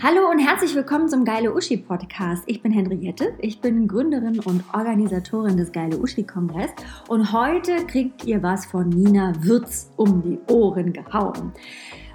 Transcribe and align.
Hallo 0.00 0.30
und 0.30 0.38
herzlich 0.38 0.76
willkommen 0.76 1.08
zum 1.08 1.24
Geile 1.24 1.52
Uschi 1.52 1.76
Podcast. 1.76 2.44
Ich 2.46 2.62
bin 2.62 2.70
Henriette, 2.70 3.34
ich 3.40 3.60
bin 3.60 3.88
Gründerin 3.88 4.38
und 4.38 4.62
Organisatorin 4.72 5.56
des 5.56 5.72
Geile 5.72 5.98
Uschi 5.98 6.22
Kongress 6.22 6.70
und 7.08 7.32
heute 7.32 7.84
kriegt 7.84 8.24
ihr 8.24 8.40
was 8.40 8.64
von 8.64 8.90
Nina 8.90 9.32
Würz 9.40 9.90
um 9.96 10.22
die 10.22 10.38
Ohren 10.52 10.92
gehauen. 10.92 11.52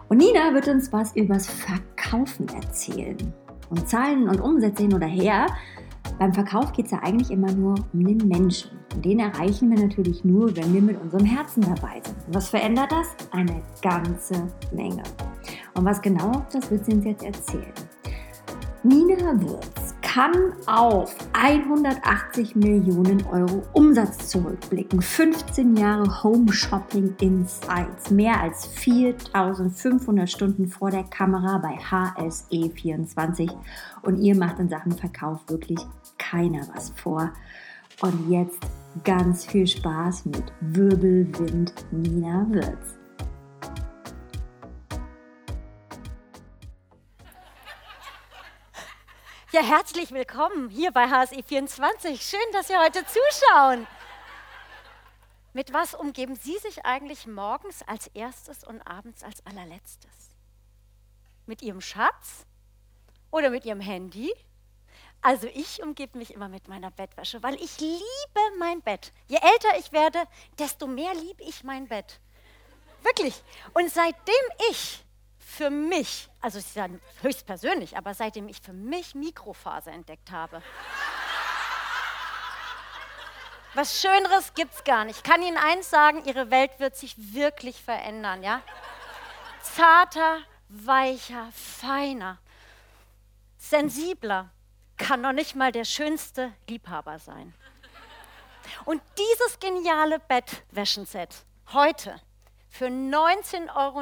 Und 0.08 0.18
Nina 0.18 0.54
wird 0.54 0.70
uns 0.70 0.94
was 0.94 1.14
übers 1.18 1.46
Verkaufen 1.48 2.48
erzählen. 2.48 3.34
Und 3.70 3.90
Zahlen 3.90 4.30
und 4.30 4.40
Umsätze 4.40 4.84
hin 4.84 4.94
oder 4.94 5.08
her, 5.08 5.48
beim 6.20 6.34
Verkauf 6.34 6.72
geht 6.74 6.86
es 6.86 6.92
ja 6.92 7.00
eigentlich 7.00 7.32
immer 7.32 7.52
nur 7.52 7.76
um 7.94 8.06
den 8.06 8.28
Menschen. 8.28 8.72
Und 8.94 9.04
den 9.04 9.20
erreichen 9.20 9.70
wir 9.72 9.80
natürlich 9.80 10.24
nur, 10.24 10.56
wenn 10.56 10.74
wir 10.74 10.82
mit 10.82 11.02
unserem 11.02 11.26
Herzen 11.26 11.62
dabei 11.62 12.02
sind. 12.04 12.16
Und 12.28 12.36
was 12.36 12.50
verändert 12.50 12.92
das? 12.92 13.08
Eine 13.32 13.62
ganze 13.82 14.48
Menge. 14.72 15.04
Und 15.74 15.86
was 15.86 16.02
genau, 16.02 16.46
das 16.52 16.70
wird 16.70 16.86
sie 16.86 16.94
uns 16.94 17.05
jetzt 17.05 17.24
erzählen. 17.24 17.74
Nina 18.84 19.41
Würz 19.41 19.96
kann 20.13 20.53
auf 20.67 21.16
180 21.34 22.55
Millionen 22.55 23.26
Euro 23.26 23.63
Umsatz 23.73 24.30
zurückblicken. 24.30 25.02
15 25.02 25.76
Jahre 25.76 26.23
Home 26.23 26.54
Shopping 26.54 27.16
Insights, 27.20 28.12
mehr 28.12 28.40
als 28.40 28.68
4500 28.68 30.30
Stunden 30.30 30.68
vor 30.68 30.91
der 30.91 31.04
Kamera 31.05 31.57
bei 31.57 31.80
HSE24 31.80 33.52
und 34.04 34.20
ihr 34.20 34.38
macht 34.38 34.59
in 34.59 34.70
Sachen 34.70 34.91
Verkauf 34.91 35.40
wirklich 35.48 35.80
keiner 36.20 36.68
was 36.76 36.91
vor. 36.91 37.34
Und 38.02 38.30
jetzt 38.30 38.59
ganz 39.04 39.45
viel 39.45 39.66
Spaß 39.66 40.26
mit 40.26 40.43
Wirbelwind 40.62 41.73
Nina 41.91 42.45
Würz. 42.52 43.02
Ja, 49.54 49.62
herzlich 49.62 50.12
willkommen 50.12 50.70
hier 50.70 50.90
bei 50.91 51.05
HSE24. 51.05 52.20
Schön, 52.20 52.40
dass 52.54 52.70
Sie 52.70 52.76
heute 52.76 53.05
zuschauen. 53.05 53.85
Mit 55.54 55.71
was 55.71 55.93
umgeben 55.93 56.35
Sie 56.35 56.57
sich 56.57 56.85
eigentlich 56.85 57.27
morgens 57.27 57.84
als 57.84 58.07
erstes 58.15 58.63
und 58.63 58.82
abends 58.82 59.21
als 59.21 59.45
allerletztes? 59.45 60.10
Mit 61.45 61.62
Ihrem 61.62 61.82
Schatz 61.82 62.48
oder 63.29 63.51
mit 63.51 63.63
Ihrem 63.63 63.79
Handy? 63.79 64.34
Also 65.22 65.45
ich 65.45 65.84
umgebe 65.84 66.17
mich 66.17 66.34
immer 66.34 66.50
mit 66.50 66.67
meiner 66.67 66.90
Bettwäsche, 66.90 67.44
weil 67.44 67.53
ich 67.62 67.79
liebe 67.79 68.57
mein 68.57 68.81
Bett. 68.81 69.13
Je 69.28 69.38
älter 69.38 69.78
ich 69.78 69.91
werde, 69.91 70.23
desto 70.57 70.88
mehr 70.88 71.13
liebe 71.13 71.44
ich 71.44 71.63
mein 71.63 71.88
Bett. 71.88 72.19
Wirklich. 73.03 73.44
Und 73.75 73.91
seitdem 73.91 74.34
ich 74.72 75.06
für 75.53 75.69
mich, 75.69 76.29
also 76.41 76.57
es 76.57 76.75
ist 76.75 76.90
höchstpersönlich, 77.22 77.96
aber 77.96 78.13
seitdem 78.13 78.50
ich 78.50 78.59
für 78.59 78.73
mich 78.73 79.13
Mikrofaser 79.13 79.91
entdeckt 79.91 80.31
habe. 80.31 80.63
Was 83.75 84.01
Schöneres 84.01 84.53
gibt 84.56 84.73
es 84.73 84.84
gar 84.84 85.06
nicht. 85.06 85.18
Ich 85.18 85.23
kann 85.23 85.41
Ihnen 85.41 85.57
eins 85.57 85.90
sagen, 85.90 86.23
Ihre 86.25 86.50
Welt 86.50 86.79
wird 86.79 86.95
sich 86.95 87.16
wirklich 87.34 87.81
verändern, 87.81 88.44
ja? 88.44 88.62
Zarter, 89.62 90.40
weicher, 90.69 91.50
feiner, 91.53 92.40
sensibler 93.57 94.50
kann 94.97 95.22
noch 95.22 95.31
nicht 95.34 95.56
mal 95.56 95.72
der 95.72 95.85
schönste 95.85 96.53
Liebhaber 96.67 97.19
sein. 97.19 97.53
Und 98.85 99.01
dieses 99.17 99.59
geniale 99.59 100.19
Bettwäschenset 100.19 101.45
heute 101.73 102.19
für 102.74 102.88
19,99 102.88 103.69
Euro. 103.75 104.02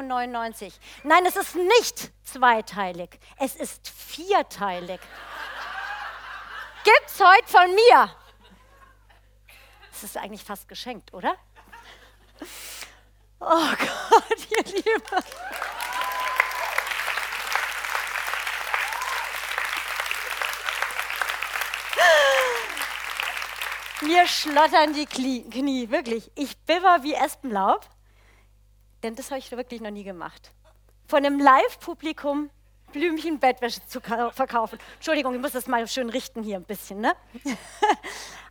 Nein, 1.02 1.26
es 1.26 1.36
ist 1.36 1.54
nicht 1.54 2.10
zweiteilig, 2.24 3.20
es 3.38 3.54
ist 3.54 3.86
vierteilig. 3.86 4.98
Gibt's 6.82 7.20
heute 7.20 7.46
von 7.48 7.74
mir. 7.74 8.16
Es 9.92 10.04
ist 10.04 10.16
eigentlich 10.16 10.42
fast 10.42 10.66
geschenkt, 10.68 11.12
oder? 11.12 11.36
Oh 13.40 13.68
Gott, 13.78 14.50
ihr 14.50 14.64
Liebe. 14.64 15.24
Mir 24.00 24.26
schlottern 24.26 24.94
die 24.94 25.04
Knie, 25.04 25.90
wirklich. 25.90 26.32
Ich 26.34 26.56
biber 26.64 27.02
wie 27.02 27.12
Espenlaub. 27.12 27.86
Denn 29.02 29.16
das 29.16 29.30
habe 29.30 29.38
ich 29.38 29.50
wirklich 29.50 29.80
noch 29.80 29.90
nie 29.90 30.04
gemacht. 30.04 30.52
Von 31.06 31.24
einem 31.24 31.40
Live-Publikum 31.40 32.50
Blümchen-Bettwäsche 32.92 33.86
zu 33.86 34.00
verkaufen. 34.00 34.78
Entschuldigung, 34.94 35.34
ich 35.34 35.40
muss 35.40 35.52
das 35.52 35.66
mal 35.66 35.86
schön 35.88 36.10
richten 36.10 36.42
hier 36.42 36.56
ein 36.56 36.64
bisschen. 36.64 37.00
Ne? 37.00 37.14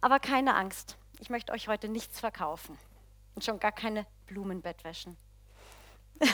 Aber 0.02 0.20
keine 0.20 0.56
Angst, 0.56 0.98
ich 1.20 1.30
möchte 1.30 1.54
euch 1.54 1.68
heute 1.68 1.88
nichts 1.88 2.20
verkaufen. 2.20 2.78
Und 3.36 3.46
schon 3.46 3.60
gar 3.60 3.72
keine 3.72 4.06
Blumenbettwäschen. 4.28 5.16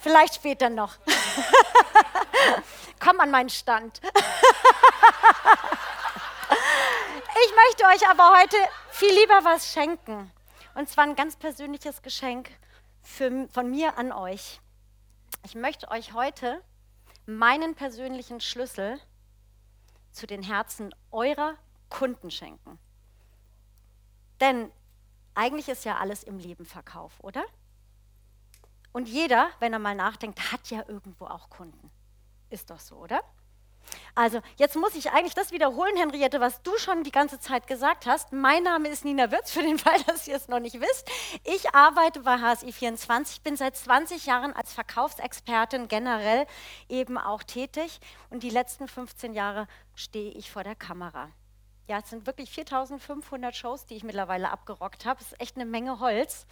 Vielleicht 0.00 0.34
später 0.34 0.68
noch. 0.68 0.96
Komm 3.00 3.20
an 3.20 3.30
meinen 3.30 3.48
Stand. 3.48 4.00
ich 7.24 7.54
möchte 7.66 7.84
euch 7.86 8.08
aber 8.08 8.40
heute 8.40 8.56
viel 8.90 9.12
lieber 9.12 9.44
was 9.44 9.72
schenken. 9.72 10.30
Und 10.74 10.88
zwar 10.88 11.04
ein 11.04 11.16
ganz 11.16 11.36
persönliches 11.36 12.02
Geschenk 12.02 12.50
für, 13.06 13.48
von 13.48 13.70
mir 13.70 13.96
an 13.98 14.12
euch. 14.12 14.60
Ich 15.44 15.54
möchte 15.54 15.90
euch 15.90 16.12
heute 16.12 16.62
meinen 17.24 17.74
persönlichen 17.74 18.40
Schlüssel 18.40 19.00
zu 20.10 20.26
den 20.26 20.42
Herzen 20.42 20.94
eurer 21.12 21.54
Kunden 21.88 22.30
schenken. 22.30 22.78
Denn 24.40 24.70
eigentlich 25.34 25.68
ist 25.68 25.84
ja 25.84 25.98
alles 25.98 26.24
im 26.24 26.38
Leben 26.38 26.66
Verkauf, 26.66 27.12
oder? 27.20 27.44
Und 28.92 29.08
jeder, 29.08 29.50
wenn 29.60 29.72
er 29.72 29.78
mal 29.78 29.94
nachdenkt, 29.94 30.52
hat 30.52 30.68
ja 30.70 30.84
irgendwo 30.88 31.26
auch 31.26 31.48
Kunden. 31.48 31.90
Ist 32.50 32.70
doch 32.70 32.80
so, 32.80 32.96
oder? 32.96 33.22
Also, 34.18 34.40
jetzt 34.56 34.76
muss 34.76 34.94
ich 34.94 35.10
eigentlich 35.12 35.34
das 35.34 35.52
wiederholen, 35.52 35.94
Henriette, 35.94 36.40
was 36.40 36.62
du 36.62 36.74
schon 36.78 37.04
die 37.04 37.12
ganze 37.12 37.38
Zeit 37.38 37.66
gesagt 37.66 38.06
hast. 38.06 38.32
Mein 38.32 38.62
Name 38.62 38.88
ist 38.88 39.04
Nina 39.04 39.30
Wirz, 39.30 39.50
für 39.50 39.60
den 39.60 39.78
Fall, 39.78 40.02
dass 40.06 40.26
ihr 40.26 40.36
es 40.36 40.48
noch 40.48 40.58
nicht 40.58 40.80
wisst. 40.80 41.10
Ich 41.44 41.74
arbeite 41.74 42.20
bei 42.20 42.36
HSI24, 42.36 43.42
bin 43.42 43.58
seit 43.58 43.76
20 43.76 44.24
Jahren 44.24 44.54
als 44.54 44.72
Verkaufsexpertin 44.72 45.88
generell 45.88 46.46
eben 46.88 47.18
auch 47.18 47.42
tätig 47.42 48.00
und 48.30 48.42
die 48.42 48.48
letzten 48.48 48.88
15 48.88 49.34
Jahre 49.34 49.68
stehe 49.94 50.30
ich 50.30 50.50
vor 50.50 50.64
der 50.64 50.76
Kamera. 50.76 51.28
Ja, 51.86 51.98
es 51.98 52.08
sind 52.08 52.26
wirklich 52.26 52.50
4500 52.50 53.54
Shows, 53.54 53.84
die 53.84 53.96
ich 53.96 54.02
mittlerweile 54.02 54.50
abgerockt 54.50 55.04
habe. 55.04 55.20
Es 55.20 55.32
ist 55.32 55.40
echt 55.42 55.56
eine 55.56 55.66
Menge 55.66 56.00
Holz. 56.00 56.46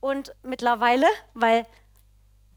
Und 0.00 0.34
mittlerweile, 0.42 1.06
weil 1.32 1.66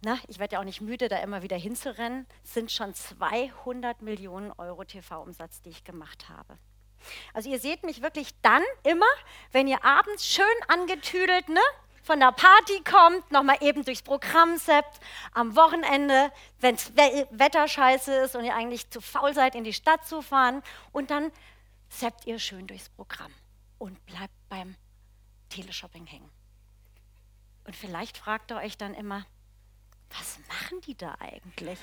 na, 0.03 0.19
ich 0.28 0.38
werde 0.38 0.53
ja 0.53 0.59
auch 0.59 0.66
nicht 0.66 0.81
müde, 0.81 1.08
da 1.08 1.18
immer 1.19 1.44
wieder 1.44 1.58
hinzurennen, 1.58 2.28
sind 2.44 2.72
schon 2.72 2.94
200 2.94 4.02
Millionen 4.02 4.52
Euro 4.52 4.84
TV-Umsatz, 4.84 5.62
die 5.62 5.69
ich 5.69 5.84
gemacht 5.84 6.28
habe. 6.30 6.58
Also 7.34 7.50
ihr 7.50 7.59
seht 7.59 7.84
mich 7.84 8.02
wirklich 8.02 8.30
dann 8.41 8.64
immer, 8.84 9.06
wenn 9.52 9.68
ihr 9.68 9.84
abends 9.84 10.28
schön 10.28 10.46
angetüdelt 10.68 11.47
ne, 11.47 11.62
von 12.02 12.19
der 12.19 12.34
Party 12.34 12.84
kommt, 12.84 13.31
nochmal 13.31 13.58
eben 13.62 13.86
durchs 13.86 14.02
Programm 14.02 14.58
seppt, 14.58 15.00
am 15.31 15.56
Wochenende, 15.56 16.31
wenn 16.59 16.75
das 16.75 16.96
Wetter 16.96 17.68
scheiße 17.68 18.14
ist 18.14 18.35
und 18.35 18.44
ihr 18.44 18.56
eigentlich 18.56 18.90
zu 18.90 19.00
faul 19.00 19.34
seid, 19.34 19.56
in 19.56 19.64
die 19.64 19.74
Stadt 19.74 20.06
zu 20.06 20.22
fahren 20.22 20.64
und 20.91 21.12
dann 21.12 21.31
seppt 21.90 22.25
ihr 22.25 22.40
schön 22.40 22.68
durchs 22.68 22.90
Programm 22.90 23.31
und 23.78 24.06
bleibt 24.06 24.34
beim 24.50 24.75
Teleshopping 25.50 26.08
hängen. 26.08 26.30
Und 27.66 27.75
vielleicht 27.75 28.18
fragt 28.18 28.52
ihr 28.52 28.58
euch 28.58 28.78
dann 28.78 28.94
immer, 28.94 29.25
was 30.17 30.39
machen 30.47 30.81
die 30.81 30.95
da 30.95 31.15
eigentlich? 31.19 31.79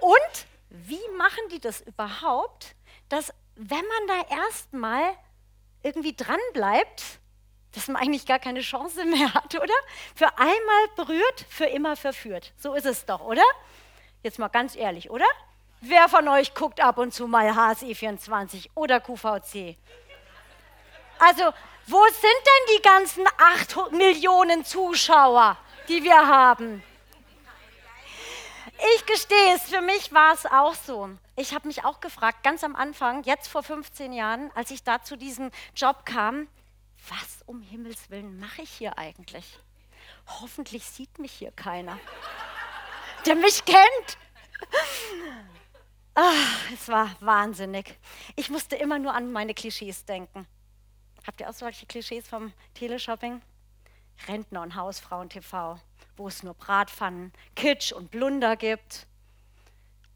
Und 0.00 0.46
wie 0.70 1.08
machen 1.16 1.48
die 1.50 1.60
das 1.60 1.80
überhaupt, 1.80 2.74
dass 3.08 3.32
wenn 3.56 3.84
man 3.86 4.06
da 4.06 4.36
erstmal 4.36 5.02
irgendwie 5.82 6.14
dran 6.14 6.40
bleibt, 6.52 7.02
dass 7.72 7.88
man 7.88 7.96
eigentlich 7.96 8.26
gar 8.26 8.38
keine 8.38 8.60
Chance 8.60 9.04
mehr 9.04 9.32
hat, 9.34 9.54
oder? 9.54 9.74
Für 10.14 10.38
einmal 10.38 10.88
berührt, 10.96 11.46
für 11.48 11.66
immer 11.66 11.96
verführt. 11.96 12.52
So 12.56 12.74
ist 12.74 12.86
es 12.86 13.06
doch, 13.06 13.20
oder? 13.20 13.44
Jetzt 14.22 14.38
mal 14.38 14.48
ganz 14.48 14.76
ehrlich, 14.76 15.10
oder? 15.10 15.26
Wer 15.80 16.08
von 16.08 16.28
euch 16.28 16.54
guckt 16.54 16.80
ab 16.80 16.98
und 16.98 17.14
zu 17.14 17.26
mal 17.26 17.50
HSE24 17.50 18.70
oder 18.74 19.00
QVC? 19.00 19.76
Also, 21.18 21.52
wo 21.86 22.04
sind 22.06 22.22
denn 22.22 22.76
die 22.76 22.82
ganzen 22.82 23.26
8 23.38 23.92
Millionen 23.92 24.64
Zuschauer? 24.64 25.56
Die 25.90 26.04
wir 26.04 26.26
haben. 26.26 26.82
Ich 28.96 29.06
gestehe 29.06 29.56
es, 29.56 29.62
für 29.64 29.80
mich 29.80 30.12
war 30.12 30.32
es 30.32 30.46
auch 30.46 30.74
so. 30.74 31.10
Ich 31.36 31.52
habe 31.52 31.66
mich 31.66 31.84
auch 31.84 32.00
gefragt, 32.00 32.44
ganz 32.44 32.62
am 32.62 32.76
Anfang, 32.76 33.24
jetzt 33.24 33.48
vor 33.48 33.62
15 33.62 34.12
Jahren, 34.12 34.50
als 34.54 34.70
ich 34.70 34.84
da 34.84 35.02
zu 35.02 35.16
diesem 35.16 35.50
Job 35.74 36.06
kam, 36.06 36.48
was 37.08 37.42
um 37.46 37.60
Himmels 37.60 38.08
willen 38.10 38.38
mache 38.38 38.62
ich 38.62 38.70
hier 38.70 38.96
eigentlich? 38.98 39.58
Hoffentlich 40.40 40.84
sieht 40.84 41.18
mich 41.18 41.32
hier 41.32 41.50
keiner. 41.50 41.98
der 43.26 43.34
mich 43.34 43.64
kennt. 43.64 44.18
Ach, 46.14 46.70
es 46.72 46.88
war 46.88 47.10
wahnsinnig. 47.20 47.98
Ich 48.36 48.48
musste 48.48 48.76
immer 48.76 48.98
nur 48.98 49.12
an 49.12 49.32
meine 49.32 49.54
Klischees 49.54 50.04
denken. 50.04 50.46
Habt 51.26 51.40
ihr 51.40 51.50
auch 51.50 51.54
solche 51.54 51.86
Klischees 51.86 52.28
vom 52.28 52.52
Teleshopping? 52.74 53.42
Rentner 54.28 54.62
und 54.62 54.74
Hausfrauen-TV, 54.74 55.78
wo 56.16 56.28
es 56.28 56.42
nur 56.42 56.54
Bratpfannen, 56.54 57.32
Kitsch 57.54 57.92
und 57.92 58.10
Blunder 58.10 58.56
gibt. 58.56 59.06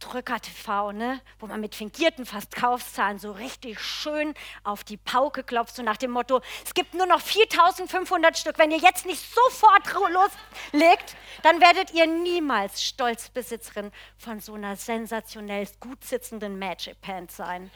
Drücker-TV, 0.00 0.92
ne? 0.92 1.20
wo 1.38 1.46
man 1.46 1.60
mit 1.60 1.74
fingierten 1.74 2.26
Verkaufszahlen 2.26 3.18
so 3.18 3.32
richtig 3.32 3.80
schön 3.80 4.34
auf 4.62 4.84
die 4.84 4.96
Pauke 4.96 5.42
klopft, 5.42 5.76
so 5.76 5.82
nach 5.82 5.96
dem 5.96 6.10
Motto, 6.10 6.42
es 6.64 6.74
gibt 6.74 6.94
nur 6.94 7.06
noch 7.06 7.20
4500 7.20 8.36
Stück, 8.36 8.58
wenn 8.58 8.70
ihr 8.70 8.78
jetzt 8.78 9.06
nicht 9.06 9.22
sofort 9.34 9.84
loslegt, 10.72 11.16
dann 11.42 11.60
werdet 11.60 11.94
ihr 11.94 12.06
niemals 12.06 12.82
Stolzbesitzerin 12.82 13.92
von 14.18 14.40
so 14.40 14.54
einer 14.54 14.76
sensationell 14.76 15.66
gut 15.80 16.04
sitzenden 16.04 16.58
Magic 16.58 17.00
Pants 17.00 17.36
sein. 17.36 17.70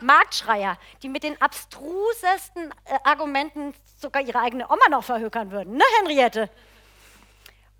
Marktschreier, 0.00 0.78
die 1.02 1.08
mit 1.08 1.22
den 1.22 1.40
abstrusesten 1.40 2.70
äh, 2.84 2.98
Argumenten 3.04 3.74
sogar 3.96 4.22
ihre 4.22 4.40
eigene 4.40 4.66
Oma 4.66 4.88
noch 4.90 5.04
verhökern 5.04 5.50
würden, 5.50 5.76
ne, 5.76 5.84
Henriette? 6.00 6.50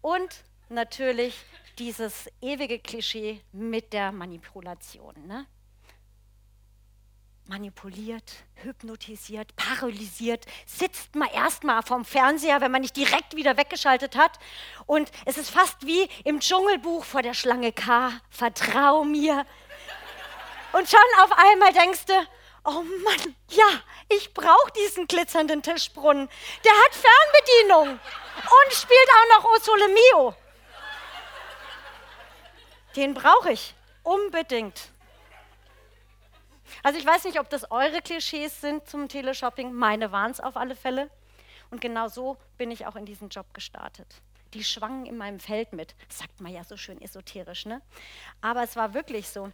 Und 0.01 0.45
natürlich 0.69 1.45
dieses 1.79 2.31
ewige 2.41 2.79
Klischee 2.79 3.41
mit 3.53 3.93
der 3.93 4.13
Manipulation. 4.13 5.15
Ne? 5.27 5.47
Manipuliert, 7.45 8.33
hypnotisiert, 8.55 9.55
paralysiert, 9.55 10.47
sitzt 10.67 11.15
man 11.15 11.29
erstmal 11.29 11.83
vom 11.83 12.05
Fernseher, 12.05 12.61
wenn 12.61 12.73
man 12.73 12.81
nicht 12.81 12.97
direkt 12.97 13.37
wieder 13.37 13.57
weggeschaltet 13.57 14.17
hat. 14.17 14.39
Und 14.87 15.11
es 15.27 15.39
ist 15.39 15.51
fast 15.51 15.87
wie 15.87 16.09
im 16.25 16.41
Dschungelbuch 16.41 17.05
vor 17.05 17.23
der 17.23 17.35
Schlange 17.35 17.73
K. 17.73 18.11
Vertrau 18.31 19.05
mir. 19.05 19.47
Und 20.77 20.91
schon 20.91 21.01
auf 21.21 21.33
einmal 21.33 21.73
denkst 21.73 22.05
du, 22.05 22.13
oh 22.65 22.83
Mann, 22.83 23.35
ja, 23.49 23.81
ich 24.11 24.35
brauche 24.35 24.71
diesen 24.73 25.07
glitzernden 25.07 25.63
Tischbrunnen. 25.63 26.29
Der 26.63 26.73
hat 26.73 26.95
Fernbedienung 26.95 27.99
und 27.99 28.73
spielt 28.73 29.09
auch 29.15 29.39
noch 29.39 29.45
O 29.47 29.59
Sole 29.59 29.89
Mio. 29.89 30.35
Den 32.95 33.15
brauche 33.15 33.53
ich 33.53 33.75
unbedingt. 34.03 34.91
Also 36.83 36.99
ich 36.99 37.07
weiß 37.07 37.25
nicht, 37.25 37.41
ob 37.41 37.49
das 37.49 37.71
eure 37.71 38.03
Klischees 38.03 38.61
sind 38.61 38.87
zum 38.87 39.09
Teleshopping. 39.09 39.73
Meine 39.73 40.13
waren 40.13 40.31
es 40.31 40.41
auf 40.41 40.59
alle 40.59 40.77
Fälle. 40.77 41.09
Und 41.71 41.81
genau 41.81 42.09
so 42.09 42.37
bin 42.59 42.71
ich 42.71 42.87
auch 42.87 42.97
in 42.97 43.07
diesen 43.07 43.31
Job 43.31 43.47
gestartet. 43.55 44.07
Die 44.53 44.63
schwangen 44.63 45.07
in 45.07 45.17
meinem 45.17 45.41
Feld 45.41 45.73
mit. 45.73 45.95
sagt 46.11 46.39
man 46.43 46.53
ja 46.53 46.65
so 46.65 46.77
schön 46.77 47.01
esoterisch, 47.01 47.65
ne? 47.65 47.81
Aber 48.43 48.63
es 48.63 48.77
war 48.77 48.93
wirklich 48.93 49.31
so. 49.31 49.51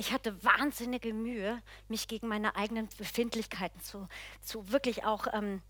Ich 0.00 0.14
hatte 0.14 0.42
wahnsinnige 0.42 1.12
Mühe, 1.12 1.60
mich 1.88 2.08
gegen 2.08 2.26
meine 2.26 2.56
eigenen 2.56 2.88
Befindlichkeiten 2.96 3.82
zu, 3.82 4.08
zu 4.40 4.72
wirklich 4.72 5.04
auch 5.04 5.26
ähm, 5.34 5.60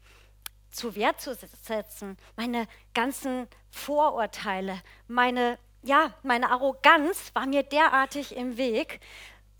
zu 0.70 0.94
Wehr 0.94 1.18
zu 1.18 1.34
setzen, 1.34 2.16
meine 2.36 2.68
ganzen 2.94 3.48
Vorurteile, 3.72 4.80
meine, 5.08 5.58
ja, 5.82 6.14
meine 6.22 6.52
Arroganz 6.52 7.32
war 7.34 7.44
mir 7.44 7.64
derartig 7.64 8.36
im 8.36 8.56
Weg, 8.56 9.00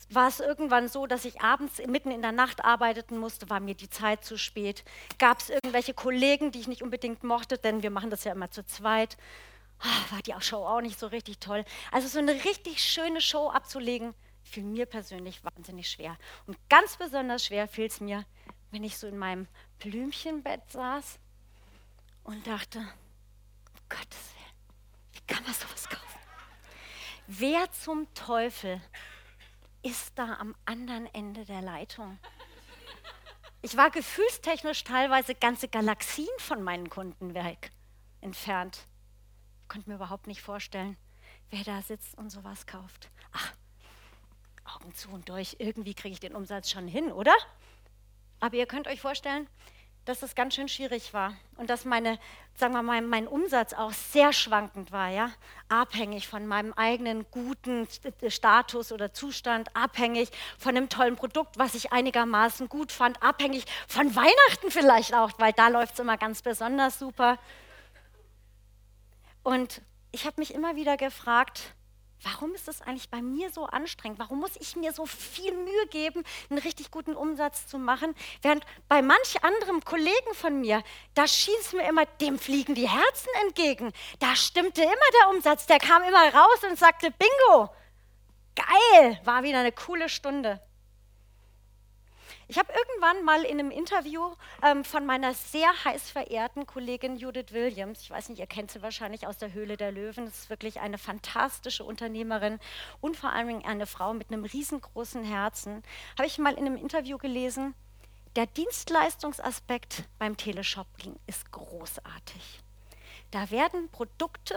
war 0.09 0.29
es 0.29 0.39
irgendwann 0.39 0.87
so, 0.87 1.09
dass 1.09 1.25
ich 1.25 1.41
abends 1.41 1.85
mitten 1.89 2.13
in 2.13 2.23
der 2.23 2.31
Nacht 2.31 2.65
arbeiten 2.65 3.19
musste, 3.19 3.51
war 3.51 3.59
mir 3.59 3.75
die 3.75 3.91
Zeit 3.91 4.25
zu 4.25 4.39
spät. 4.39 4.85
Gab 5.19 5.41
es 5.41 5.51
irgendwelche 5.51 5.95
Kollegen, 5.95 6.53
die 6.53 6.61
ich 6.61 6.69
nicht 6.69 6.85
unbedingt 6.85 7.25
mochte, 7.25 7.59
denn 7.59 7.83
wir 7.83 7.91
machen 7.91 8.11
das 8.11 8.23
ja 8.23 8.31
immer 8.31 8.53
zu 8.53 8.65
zweit. 8.65 9.17
Oh, 9.83 10.15
war 10.15 10.23
die 10.23 10.35
Show 10.39 10.65
auch 10.65 10.81
nicht 10.81 11.01
so 11.01 11.09
richtig 11.09 11.41
toll. 11.41 11.65
Also 11.91 12.07
so 12.07 12.21
eine 12.21 12.45
richtig 12.45 12.85
schöne 12.85 13.21
Show 13.21 13.51
abzulegen, 13.51 14.15
fiel 14.51 14.65
mir 14.65 14.87
persönlich 14.87 15.45
wahnsinnig 15.45 15.89
schwer. 15.89 16.17
Und 16.47 16.59
ganz 16.69 16.97
besonders 16.97 17.47
schwer 17.47 17.69
fiel 17.69 17.87
es 17.87 18.01
mir, 18.01 18.27
wenn 18.71 18.85
ich 18.85 18.99
so 18.99 19.07
in 19.07 19.19
meinem 19.19 19.49
Blümchenbett 19.79 20.71
saß 20.71 21.19
und 22.25 22.47
dachte, 22.47 22.79
um 22.79 23.81
Gottes 23.89 24.35
Willen, 24.35 24.55
wie 25.13 25.33
kann 25.33 25.43
man 25.45 25.55
sowas 25.55 25.89
kaufen? 25.89 26.21
Wer 27.27 27.71
zum 27.73 28.13
Teufel 28.15 28.81
ist 29.83 30.13
da 30.17 30.35
am 30.35 30.55
anderen 30.65 31.07
Ende 31.15 31.45
der 31.45 31.63
Leitung? 31.63 32.19
Ich 33.63 33.77
war 33.77 33.91
gefühlstechnisch 33.91 34.85
teilweise 34.85 35.35
ganze 35.35 35.69
Galaxien 35.69 36.29
von 36.39 36.63
meinen 36.63 36.89
Kunden 36.89 37.35
weg 37.35 37.71
entfernt. 38.21 38.87
Ich 39.63 39.69
konnte 39.69 39.89
mir 39.89 39.97
überhaupt 39.97 40.27
nicht 40.27 40.41
vorstellen, 40.41 40.97
wer 41.51 41.63
da 41.65 41.83
sitzt 41.83 42.17
und 42.17 42.31
sowas 42.31 42.67
kauft. 42.67 43.11
Ach, 43.33 43.53
Augen 44.81 44.95
zu 44.95 45.11
und 45.11 45.29
durch, 45.29 45.57
irgendwie 45.59 45.95
kriege 45.95 46.13
ich 46.13 46.21
den 46.21 46.35
Umsatz 46.35 46.71
schon 46.71 46.89
hin, 46.89 47.13
oder? 47.13 47.35
Aber 48.41 48.57
ihr 48.57 48.67
könnt 48.67 48.87
euch 48.89 49.01
vorstellen, 49.01 49.47
dass 50.07 50.23
es 50.23 50.35
ganz 50.35 50.55
schön 50.55 50.69
schwierig 50.69 51.13
war 51.13 51.35
und 51.57 51.69
dass 51.69 51.85
meine, 51.85 52.19
sagen 52.55 52.73
wir 52.73 52.83
mal, 52.83 53.03
mein 53.03 53.29
Umsatz 53.29 53.75
auch 53.75 53.93
sehr 53.93 54.33
schwankend 54.33 54.91
war, 54.93 55.11
ja, 55.11 55.31
abhängig 55.69 56.27
von 56.27 56.47
meinem 56.47 56.73
eigenen 56.73 57.31
guten 57.31 57.87
Status 58.29 58.93
oder 58.93 59.13
Zustand, 59.13 59.77
abhängig 59.77 60.31
von 60.59 60.77
einem 60.77 60.89
tollen 60.89 61.17
Produkt, 61.17 61.59
was 61.59 61.75
ich 61.75 61.93
einigermaßen 61.93 62.69
gut 62.69 62.93
fand, 62.93 63.23
abhängig 63.23 63.65
von 63.87 64.15
Weihnachten 64.17 64.71
vielleicht 64.71 65.15
auch, 65.15 65.33
weil 65.39 65.53
da 65.53 65.69
läuft 65.69 65.95
es 65.95 66.01
immer 66.01 66.17
ganz 66.17 66.41
besonders 66.41 66.99
super. 66.99 67.39
Und 69.43 69.83
ich 70.13 70.25
habe 70.25 70.41
mich 70.41 70.55
immer 70.55 70.77
wieder 70.77 70.97
gefragt, 70.97 71.75
warum 72.23 72.55
ist 72.55 72.69
das 72.69 72.83
eigentlich 72.83 73.11
bei 73.11 73.23
mir 73.23 73.51
so 73.51 73.67
anstrengend? 73.67 74.19
Warum 74.19 74.41
muss 74.41 74.57
ich 74.59 74.77
mir 74.77 74.93
so 74.93 75.07
viel 75.07 75.53
Mühe 75.53 75.87
geben, 75.91 76.25
einen 76.49 76.59
richtig 76.59 76.91
guten 76.91 77.15
Umsatz 77.15 77.67
zu 77.67 77.79
machen? 77.79 78.15
Während 78.43 78.65
bei 78.89 79.03
manch 79.03 79.43
anderem 79.43 79.85
Kollegen 79.85 80.35
von 80.35 80.61
mir, 80.61 80.83
da 81.15 81.27
schien 81.27 81.55
es 81.61 81.73
mir 81.73 81.89
immer, 81.89 82.07
dem 82.21 82.39
fliegen 82.39 82.75
die 82.75 82.89
Herzen 82.89 83.29
entgegen. 83.43 83.93
Da 84.19 84.37
stimmte 84.37 84.83
immer 84.83 84.93
der 85.21 85.31
Umsatz, 85.31 85.67
der 85.67 85.79
kam 85.79 86.03
immer 86.03 86.35
raus 86.35 86.65
und 86.69 86.79
sagte, 86.79 87.11
Bingo, 87.11 87.71
geil, 88.55 89.21
war 89.25 89.43
wieder 89.43 89.61
eine 89.61 89.73
coole 89.73 90.09
Stunde. 90.09 90.61
Ich 92.51 92.59
habe 92.59 92.73
irgendwann 92.73 93.25
mal 93.25 93.45
in 93.45 93.61
einem 93.61 93.71
Interview 93.71 94.35
ähm, 94.65 94.83
von 94.83 95.07
meiner 95.07 95.35
sehr 95.35 95.69
heiß 95.85 96.11
verehrten 96.11 96.67
Kollegin 96.67 97.17
Judith 97.17 97.53
Williams, 97.53 98.03
ich 98.03 98.11
weiß 98.11 98.29
nicht, 98.29 98.41
ihr 98.41 98.49
kennt 98.49 98.73
sie 98.73 98.83
wahrscheinlich 98.83 99.29
aus 99.29 99.39
der 99.39 99.53
Höhle 99.53 99.77
der 99.77 99.93
Löwen, 99.93 100.25
das 100.25 100.37
ist 100.37 100.51
wirklich 100.51 100.81
eine 100.81 100.99
fantastische 100.99 101.85
Unternehmerin 101.85 102.59
und 103.01 103.17
vor 103.17 103.31
allem 103.31 103.65
eine 103.65 103.87
Frau 103.87 104.15
mit 104.15 104.33
einem 104.33 104.43
riesengroßen 104.43 105.23
Herzen, 105.23 105.85
habe 106.19 106.27
ich 106.27 106.39
mal 106.39 106.55
in 106.55 106.67
einem 106.67 106.75
Interview 106.75 107.19
gelesen, 107.19 107.73
der 108.35 108.47
Dienstleistungsaspekt 108.47 110.09
beim 110.19 110.37
Teleshopping 110.37 111.15
ist 111.29 111.53
großartig. 111.53 112.59
Da 113.31 113.53
werden 113.53 113.89
Produkte 113.91 114.57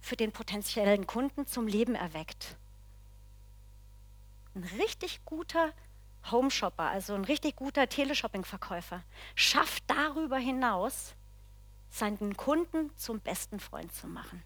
für 0.00 0.14
den 0.14 0.30
potenziellen 0.30 1.08
Kunden 1.08 1.48
zum 1.48 1.66
Leben 1.66 1.96
erweckt. 1.96 2.56
Ein 4.54 4.62
richtig 4.78 5.24
guter 5.24 5.72
Homeshopper, 6.30 6.84
also 6.84 7.14
ein 7.14 7.24
richtig 7.24 7.56
guter 7.56 7.88
Teleshopping-Verkäufer, 7.88 9.02
schafft 9.34 9.84
darüber 9.86 10.38
hinaus, 10.38 11.14
seinen 11.90 12.36
Kunden 12.36 12.96
zum 12.96 13.20
besten 13.20 13.60
Freund 13.60 13.94
zu 13.94 14.06
machen. 14.06 14.42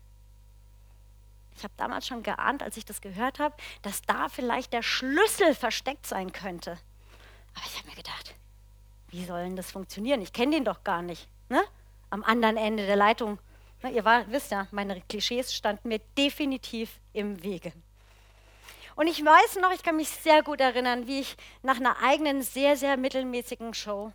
Ich 1.57 1.65
habe 1.65 1.75
damals 1.77 2.07
schon 2.07 2.23
geahnt, 2.23 2.63
als 2.63 2.77
ich 2.77 2.85
das 2.85 3.01
gehört 3.01 3.39
habe, 3.39 3.55
dass 3.83 4.03
da 4.03 4.29
vielleicht 4.29 4.73
der 4.73 4.83
Schlüssel 4.83 5.55
versteckt 5.55 6.07
sein 6.07 6.33
könnte. 6.33 6.79
Aber 7.55 7.65
ich 7.67 7.79
habe 7.79 7.89
mir 7.89 7.97
gedacht, 7.97 8.35
wie 9.09 9.25
soll 9.25 9.45
denn 9.45 9.57
das 9.57 9.71
funktionieren? 9.71 10.21
Ich 10.21 10.33
kenne 10.33 10.57
den 10.57 10.65
doch 10.65 10.85
gar 10.85 11.01
nicht. 11.01 11.29
Ne? 11.49 11.63
Am 12.11 12.23
anderen 12.25 12.57
Ende 12.57 12.87
der 12.87 12.97
Leitung. 12.97 13.39
Ne, 13.83 13.91
ihr 13.91 14.05
war, 14.05 14.31
wisst 14.31 14.51
ja, 14.51 14.67
meine 14.71 15.01
Klischees 15.03 15.55
standen 15.55 15.89
mir 15.89 16.01
definitiv 16.19 17.01
im 17.13 17.43
Wege. 17.43 17.73
Und 18.97 19.09
ich 19.09 19.23
weiß 19.23 19.57
noch, 19.61 19.73
ich 19.73 19.83
kann 19.83 19.97
mich 19.97 20.09
sehr 20.09 20.43
gut 20.43 20.59
erinnern, 20.59 21.07
wie 21.07 21.21
ich 21.21 21.37
nach 21.63 21.77
einer 21.77 22.03
eigenen, 22.03 22.41
sehr, 22.43 22.79
sehr 22.79 22.97
mittelmäßigen 22.97 23.75
Show 23.75 24.13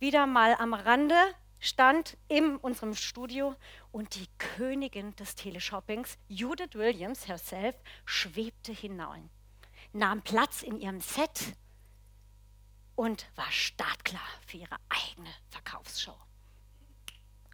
wieder 0.00 0.26
mal 0.26 0.54
am 0.56 0.74
Rande 0.74 1.16
stand 1.60 2.18
in 2.28 2.56
unserem 2.56 2.94
Studio 2.94 3.54
und 3.92 4.16
die 4.16 4.26
Königin 4.38 5.14
des 5.14 5.36
Teleshoppings, 5.36 6.18
Judith 6.28 6.74
Williams 6.74 7.28
herself, 7.28 7.76
schwebte 8.04 8.72
hinein, 8.72 9.30
nahm 9.92 10.22
Platz 10.22 10.62
in 10.62 10.80
ihrem 10.80 11.00
Set 11.00 11.54
und 12.96 13.30
war 13.36 13.50
startklar 13.50 14.28
für 14.44 14.58
ihre 14.58 14.76
eigene 14.88 15.32
Verkaufsshow. 15.50 16.16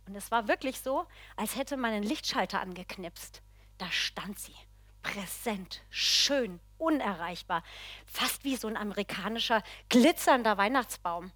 Und 0.06 0.16
es 0.16 0.30
war 0.30 0.48
wirklich 0.48 0.80
so, 0.80 1.06
als 1.36 1.54
hätte 1.54 1.76
man 1.76 1.92
einen 1.92 2.02
Lichtschalter 2.02 2.60
angeknipst. 2.60 3.42
Da 3.78 3.90
stand 3.90 4.38
sie 4.38 4.56
präsent, 5.02 5.82
schön, 5.90 6.60
unerreichbar, 6.78 7.62
fast 8.06 8.44
wie 8.44 8.56
so 8.56 8.68
ein 8.68 8.76
amerikanischer 8.76 9.62
glitzernder 9.88 10.56
Weihnachtsbaum. 10.58 11.32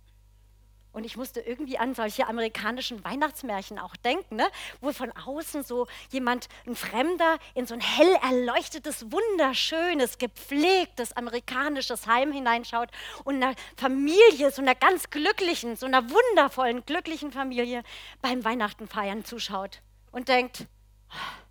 Und 0.96 1.04
ich 1.04 1.18
musste 1.18 1.40
irgendwie 1.40 1.76
an 1.76 1.94
solche 1.94 2.26
amerikanischen 2.26 3.04
Weihnachtsmärchen 3.04 3.78
auch 3.78 3.96
denken, 3.96 4.36
ne? 4.36 4.48
wo 4.80 4.92
von 4.92 5.12
außen 5.12 5.62
so 5.62 5.86
jemand, 6.10 6.48
ein 6.66 6.74
Fremder, 6.74 7.36
in 7.52 7.66
so 7.66 7.74
ein 7.74 7.82
hell 7.82 8.16
erleuchtetes, 8.22 9.12
wunderschönes, 9.12 10.16
gepflegtes 10.16 11.12
amerikanisches 11.12 12.06
Heim 12.06 12.32
hineinschaut 12.32 12.88
und 13.24 13.42
einer 13.42 13.54
Familie, 13.76 14.50
so 14.50 14.62
einer 14.62 14.74
ganz 14.74 15.10
glücklichen, 15.10 15.76
so 15.76 15.84
einer 15.84 16.02
wundervollen, 16.08 16.82
glücklichen 16.86 17.30
Familie 17.30 17.82
beim 18.22 18.42
Weihnachten 18.42 18.88
feiern 18.88 19.22
zuschaut 19.22 19.82
und 20.12 20.28
denkt, 20.28 20.64
oh, 21.10 21.45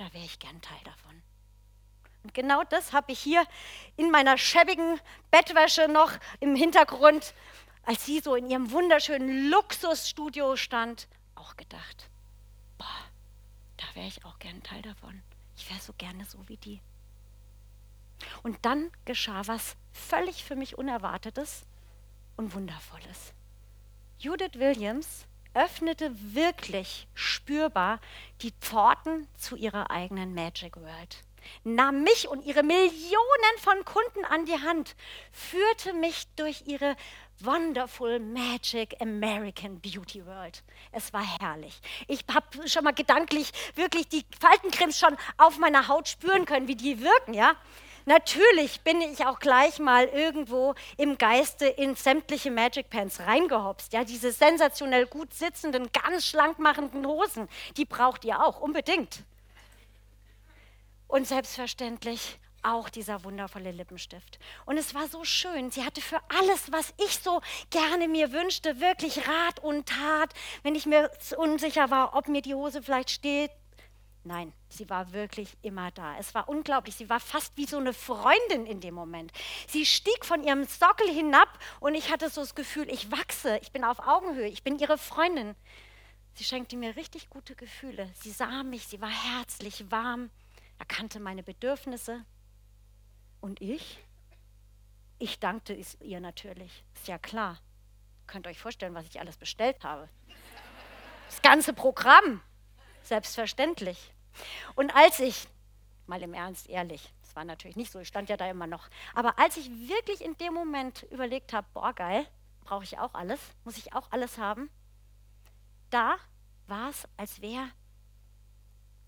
da 0.00 0.12
wäre 0.12 0.24
ich 0.24 0.38
gern 0.38 0.60
Teil 0.60 0.80
davon. 0.84 1.22
Und 2.22 2.34
genau 2.34 2.64
das 2.64 2.92
habe 2.92 3.12
ich 3.12 3.20
hier 3.20 3.46
in 3.96 4.10
meiner 4.10 4.36
schäbigen 4.36 5.00
Bettwäsche 5.30 5.88
noch 5.88 6.12
im 6.40 6.54
Hintergrund 6.56 7.34
als 7.84 8.06
sie 8.06 8.20
so 8.20 8.34
in 8.34 8.48
ihrem 8.48 8.70
wunderschönen 8.70 9.50
Luxusstudio 9.50 10.56
stand, 10.56 11.08
auch 11.34 11.56
gedacht, 11.56 12.10
boah, 12.78 12.86
da 13.76 13.84
wäre 13.94 14.06
ich 14.06 14.24
auch 14.24 14.38
gern 14.38 14.62
Teil 14.62 14.82
davon. 14.82 15.22
Ich 15.56 15.68
wäre 15.68 15.80
so 15.80 15.92
gerne 15.94 16.24
so 16.24 16.38
wie 16.48 16.56
die. 16.56 16.80
Und 18.42 18.58
dann 18.62 18.90
geschah 19.06 19.46
was 19.46 19.76
völlig 19.92 20.44
für 20.44 20.56
mich 20.56 20.76
Unerwartetes 20.76 21.64
und 22.36 22.54
Wundervolles. 22.54 23.32
Judith 24.18 24.54
Williams 24.54 25.26
öffnete 25.54 26.12
wirklich 26.34 27.06
spürbar 27.14 28.00
die 28.42 28.52
Pforten 28.60 29.28
zu 29.36 29.56
ihrer 29.56 29.90
eigenen 29.90 30.34
Magic 30.34 30.76
World 30.76 31.24
nahm 31.64 32.02
mich 32.02 32.28
und 32.28 32.44
ihre 32.44 32.62
Millionen 32.62 33.58
von 33.58 33.84
Kunden 33.84 34.24
an 34.24 34.44
die 34.46 34.60
Hand, 34.60 34.96
führte 35.32 35.92
mich 35.92 36.26
durch 36.36 36.62
ihre 36.66 36.96
Wonderful 37.40 38.20
Magic 38.20 38.96
American 39.00 39.80
Beauty 39.80 40.24
World. 40.26 40.62
Es 40.92 41.12
war 41.12 41.24
herrlich. 41.40 41.80
Ich 42.06 42.24
habe 42.32 42.68
schon 42.68 42.84
mal 42.84 42.92
gedanklich 42.92 43.52
wirklich 43.76 44.08
die 44.08 44.24
Faltencremes 44.38 44.98
schon 44.98 45.16
auf 45.38 45.58
meiner 45.58 45.88
Haut 45.88 46.08
spüren 46.08 46.44
können, 46.44 46.68
wie 46.68 46.76
die 46.76 47.00
wirken, 47.00 47.34
ja. 47.34 47.54
Natürlich 48.06 48.80
bin 48.80 49.00
ich 49.00 49.26
auch 49.26 49.38
gleich 49.38 49.78
mal 49.78 50.06
irgendwo 50.06 50.74
im 50.96 51.18
Geiste 51.18 51.66
in 51.66 51.94
sämtliche 51.94 52.50
Magic 52.50 52.90
Pants 52.90 53.20
reingehopst. 53.20 53.92
Ja, 53.92 54.04
diese 54.04 54.32
sensationell 54.32 55.06
gut 55.06 55.34
sitzenden, 55.34 55.90
ganz 55.92 56.26
schlank 56.26 56.58
machenden 56.58 57.06
Hosen, 57.06 57.48
die 57.76 57.84
braucht 57.84 58.24
ihr 58.24 58.42
auch 58.42 58.60
unbedingt. 58.60 59.22
Und 61.08 61.26
selbstverständlich 61.26 62.38
auch 62.62 62.88
dieser 62.88 63.24
wundervolle 63.24 63.70
Lippenstift. 63.72 64.38
Und 64.66 64.76
es 64.76 64.94
war 64.94 65.08
so 65.08 65.24
schön. 65.24 65.70
Sie 65.70 65.84
hatte 65.84 66.00
für 66.00 66.20
alles, 66.38 66.70
was 66.70 66.92
ich 67.04 67.18
so 67.18 67.40
gerne 67.70 68.08
mir 68.08 68.32
wünschte, 68.32 68.80
wirklich 68.80 69.26
Rat 69.26 69.60
und 69.62 69.88
Tat. 69.88 70.34
Wenn 70.62 70.74
ich 70.74 70.86
mir 70.86 71.10
unsicher 71.36 71.90
war, 71.90 72.14
ob 72.14 72.28
mir 72.28 72.42
die 72.42 72.54
Hose 72.54 72.82
vielleicht 72.82 73.10
steht. 73.10 73.50
Nein, 74.22 74.52
sie 74.68 74.90
war 74.90 75.12
wirklich 75.12 75.56
immer 75.62 75.90
da. 75.92 76.18
Es 76.18 76.34
war 76.34 76.48
unglaublich. 76.48 76.94
Sie 76.94 77.08
war 77.08 77.20
fast 77.20 77.56
wie 77.56 77.64
so 77.64 77.78
eine 77.78 77.94
Freundin 77.94 78.66
in 78.66 78.80
dem 78.80 78.94
Moment. 78.94 79.32
Sie 79.66 79.86
stieg 79.86 80.26
von 80.26 80.44
ihrem 80.44 80.64
Sockel 80.64 81.08
hinab 81.08 81.48
und 81.80 81.94
ich 81.94 82.10
hatte 82.10 82.28
so 82.28 82.42
das 82.42 82.54
Gefühl, 82.54 82.90
ich 82.90 83.10
wachse, 83.10 83.58
ich 83.62 83.72
bin 83.72 83.82
auf 83.82 84.06
Augenhöhe, 84.06 84.48
ich 84.48 84.62
bin 84.62 84.78
ihre 84.78 84.98
Freundin. 84.98 85.54
Sie 86.34 86.44
schenkte 86.44 86.76
mir 86.76 86.96
richtig 86.96 87.30
gute 87.30 87.54
Gefühle. 87.54 88.10
Sie 88.20 88.30
sah 88.30 88.62
mich, 88.62 88.86
sie 88.86 89.00
war 89.00 89.10
herzlich, 89.10 89.90
warm 89.90 90.30
erkannte 90.80 91.20
meine 91.20 91.42
Bedürfnisse. 91.44 92.24
Und 93.40 93.60
ich? 93.60 94.02
Ich 95.18 95.38
dankte 95.38 95.78
ihr 96.00 96.20
natürlich. 96.20 96.84
Ist 96.94 97.06
ja 97.06 97.18
klar. 97.18 97.60
Könnt 98.26 98.46
euch 98.46 98.58
vorstellen, 98.58 98.94
was 98.94 99.06
ich 99.06 99.20
alles 99.20 99.36
bestellt 99.36 99.84
habe. 99.84 100.08
Das 101.28 101.42
ganze 101.42 101.72
Programm. 101.72 102.42
Selbstverständlich. 103.10 104.14
Und 104.76 104.94
als 104.94 105.18
ich, 105.18 105.48
mal 106.06 106.22
im 106.22 106.32
Ernst 106.32 106.68
ehrlich, 106.68 107.12
es 107.24 107.34
war 107.34 107.44
natürlich 107.44 107.76
nicht 107.76 107.90
so, 107.90 107.98
ich 107.98 108.06
stand 108.06 108.28
ja 108.28 108.36
da 108.36 108.48
immer 108.48 108.68
noch, 108.68 108.88
aber 109.16 109.36
als 109.36 109.56
ich 109.56 109.68
wirklich 109.68 110.20
in 110.20 110.38
dem 110.38 110.54
Moment 110.54 111.02
überlegt 111.10 111.52
habe, 111.52 111.66
boah 111.74 111.92
geil, 111.92 112.24
brauche 112.60 112.84
ich 112.84 113.00
auch 113.00 113.12
alles, 113.14 113.40
muss 113.64 113.78
ich 113.78 113.94
auch 113.94 114.12
alles 114.12 114.38
haben, 114.38 114.70
da 115.90 116.18
war 116.68 116.90
es, 116.90 117.02
als 117.16 117.42
wäre 117.42 117.72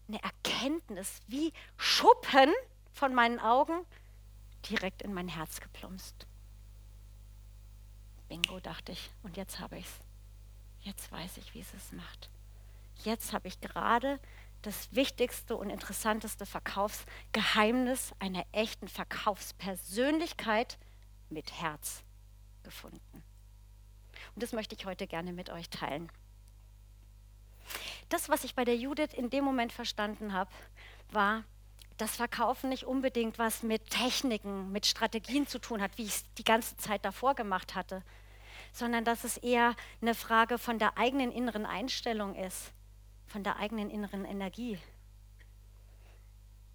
eine 0.09 0.21
Erkenntnis 0.21 1.21
wie 1.28 1.52
Schuppen 1.76 2.52
von 2.90 3.14
meinen 3.14 3.38
Augen 3.38 3.87
direkt 4.68 5.02
in 5.02 5.14
mein 5.14 5.28
Herz 5.28 5.61
geplumpst. 5.61 6.26
Bingo, 8.26 8.59
dachte 8.59 8.90
ich. 8.90 9.12
Und 9.23 9.37
jetzt 9.37 9.61
habe 9.61 9.78
ich 9.78 9.87
es. 9.87 10.00
Jetzt 10.80 11.12
weiß 11.12 11.37
ich, 11.37 11.54
wie 11.54 11.61
es 11.61 11.73
es 11.73 11.92
macht. 11.92 12.32
Jetzt 13.04 13.32
habe 13.32 13.49
ich 13.49 13.61
gerade 13.61 14.20
das 14.62 14.94
wichtigste 14.94 15.56
und 15.56 15.70
interessanteste 15.70 16.46
Verkaufsgeheimnis 16.46 18.12
einer 18.20 18.44
echten 18.52 18.88
Verkaufspersönlichkeit 18.88 20.78
mit 21.30 21.61
Herz 21.61 22.04
gefunden. 22.62 23.25
Und 24.34 24.42
das 24.42 24.52
möchte 24.52 24.76
ich 24.76 24.87
heute 24.87 25.06
gerne 25.06 25.32
mit 25.32 25.50
euch 25.50 25.68
teilen 25.68 26.11
das, 28.12 28.28
was 28.28 28.44
ich 28.44 28.54
bei 28.54 28.64
der 28.64 28.76
Judith 28.76 29.14
in 29.14 29.30
dem 29.30 29.44
Moment 29.44 29.72
verstanden 29.72 30.32
habe, 30.32 30.50
war, 31.11 31.44
dass 31.96 32.16
Verkaufen 32.16 32.70
nicht 32.70 32.84
unbedingt 32.84 33.38
was 33.38 33.62
mit 33.62 33.90
Techniken, 33.90 34.72
mit 34.72 34.87
Strategien 34.87 35.46
zu 35.46 35.58
tun 35.58 35.80
hat, 35.80 35.96
wie 35.99 36.04
ich 36.04 36.16
es 36.16 36.34
die 36.34 36.44
ganze 36.44 36.76
Zeit 36.76 37.04
davor 37.04 37.34
gemacht 37.34 37.75
hatte, 37.75 38.02
sondern 38.72 39.04
dass 39.04 39.25
es 39.25 39.37
eher 39.38 39.75
eine 40.00 40.14
Frage 40.14 40.58
von 40.58 40.78
der 40.78 40.99
eigenen 40.99 41.30
inneren 41.30 41.66
Einstellung 41.66 42.34
ist, 42.34 42.72
von 43.32 43.42
der 43.42 43.56
eigenen 43.56 43.90
inneren 43.90 44.26
Energie. 44.26 44.78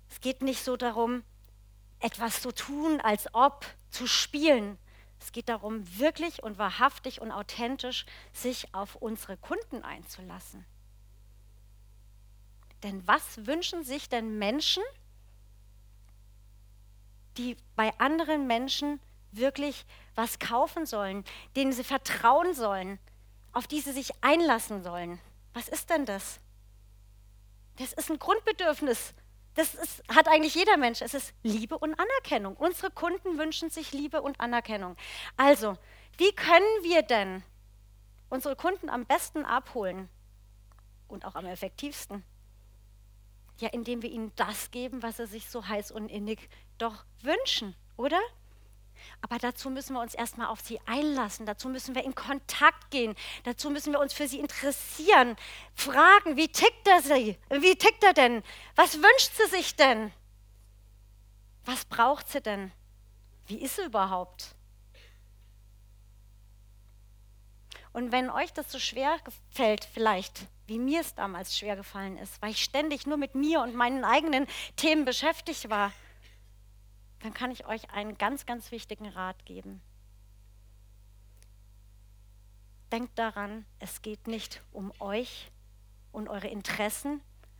Es 0.09 0.19
geht 0.19 0.41
nicht 0.41 0.63
so 0.63 0.75
darum, 0.75 1.23
etwas 1.99 2.41
zu 2.41 2.51
tun, 2.51 2.99
als 2.99 3.33
ob, 3.33 3.65
zu 3.91 4.07
spielen. 4.07 4.77
Es 5.19 5.31
geht 5.31 5.49
darum, 5.49 5.83
wirklich 5.97 6.41
und 6.41 6.57
wahrhaftig 6.57 7.21
und 7.21 7.31
authentisch 7.31 8.05
sich 8.33 8.73
auf 8.73 8.95
unsere 8.95 9.37
Kunden 9.37 9.83
einzulassen. 9.83 10.65
Denn 12.83 13.07
was 13.07 13.45
wünschen 13.45 13.83
sich 13.83 14.09
denn 14.09 14.37
Menschen, 14.39 14.83
die 17.37 17.55
bei 17.75 17.97
anderen 17.99 18.47
Menschen 18.47 18.99
wirklich 19.31 19.85
was 20.15 20.39
kaufen 20.39 20.85
sollen, 20.87 21.23
denen 21.55 21.71
sie 21.71 21.83
vertrauen 21.83 22.53
sollen, 22.55 22.99
auf 23.53 23.67
die 23.67 23.81
sie 23.81 23.91
sich 23.91 24.11
einlassen 24.23 24.83
sollen? 24.83 25.19
Was 25.53 25.67
ist 25.67 25.89
denn 25.89 26.05
das? 26.05 26.39
Das 27.77 27.93
ist 27.93 28.12
ein 28.12 28.19
Grundbedürfnis. 28.19 29.13
Das 29.55 29.74
ist, 29.74 30.03
hat 30.10 30.27
eigentlich 30.27 30.53
jeder 30.53 30.77
Mensch. 30.77 31.01
Es 31.01 31.13
ist 31.13 31.34
Liebe 31.41 31.77
und 31.77 31.96
Anerkennung. 32.00 32.55
Unsere 32.57 32.91
Kunden 32.91 33.39
wünschen 33.39 33.69
sich 33.69 33.91
Liebe 33.91 34.22
und 34.22 34.39
Anerkennung. 34.39 34.96
Also, 35.36 35.77
wie 36.17 36.31
können 36.34 36.84
wir 36.84 37.01
denn 37.01 37.43
unsere 38.29 38.55
Kunden 38.55 38.89
am 38.89 39.05
besten 39.05 39.46
abholen 39.46 40.10
und 41.07 41.25
auch 41.25 41.36
am 41.36 41.46
effektivsten? 41.46 42.24
Ja, 43.60 43.69
indem 43.69 44.03
wir 44.03 44.12
ihnen 44.12 44.31
das 44.36 44.69
geben, 44.69 45.01
was 45.01 45.17
sie 45.17 45.25
sich 45.25 45.50
so 45.50 45.67
heiß 45.67 45.91
und 45.91 46.10
innig 46.10 46.50
doch 46.77 47.05
wünschen, 47.24 47.75
oder? 47.96 48.19
Aber 49.21 49.37
dazu 49.37 49.69
müssen 49.69 49.93
wir 49.93 50.01
uns 50.01 50.13
erstmal 50.13 50.47
auf 50.47 50.61
sie 50.61 50.79
einlassen, 50.85 51.45
dazu 51.45 51.69
müssen 51.69 51.95
wir 51.95 52.03
in 52.03 52.15
Kontakt 52.15 52.91
gehen, 52.91 53.15
dazu 53.43 53.69
müssen 53.69 53.93
wir 53.93 53.99
uns 53.99 54.13
für 54.13 54.27
sie 54.27 54.39
interessieren, 54.39 55.35
fragen, 55.75 56.37
wie 56.37 56.47
tickt 56.47 56.87
er 56.87 57.01
sie? 57.01 57.37
Wie 57.49 57.75
tickt 57.75 58.03
er 58.03 58.13
denn? 58.13 58.43
Was 58.75 58.95
wünscht 58.95 59.31
sie 59.35 59.47
sich 59.55 59.75
denn? 59.75 60.11
Was 61.65 61.85
braucht 61.85 62.29
sie 62.29 62.41
denn? 62.41 62.71
Wie 63.45 63.61
ist 63.61 63.75
sie 63.75 63.83
überhaupt? 63.83 64.55
Und 67.93 68.11
wenn 68.11 68.29
euch 68.29 68.53
das 68.53 68.71
so 68.71 68.77
schwer 68.79 69.17
fällt, 69.49 69.83
vielleicht, 69.83 70.45
wie 70.67 70.77
mir 70.77 71.01
es 71.01 71.15
damals 71.15 71.57
schwer 71.57 71.75
gefallen 71.75 72.17
ist, 72.17 72.41
weil 72.41 72.51
ich 72.51 72.63
ständig 72.63 73.07
nur 73.07 73.17
mit 73.17 73.33
mir 73.33 73.61
und 73.61 73.73
meinen 73.73 74.05
eigenen 74.05 74.45
Themen 74.75 75.03
beschäftigt 75.03 75.69
war, 75.69 75.91
dann 77.27 77.34
kann 77.34 77.51
ich 77.51 77.65
euch 77.65 77.89
einen 77.89 78.17
ganz, 78.17 78.46
ganz 78.46 78.72
wichtigen 78.72 79.10
Rat 79.10 79.46
geben. 79.46 79.81
Denkt 82.89 83.19
daran, 83.19 83.65
es 83.79 84.01
geht 84.01 84.27
nicht 84.27 84.62
um 84.72 84.93
euch 85.00 85.51
und 86.13 86.29
eure 86.29 86.48
Interessen 86.48 87.19